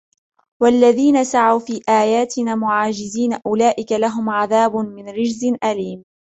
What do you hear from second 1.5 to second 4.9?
في آياتنا معاجزين أولئك لهم عذاب